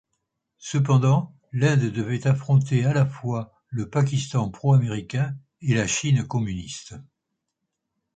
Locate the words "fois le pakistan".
3.05-4.49